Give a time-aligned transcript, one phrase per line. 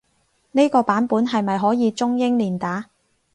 [0.53, 2.85] 呢個版本係咪可以中英連打？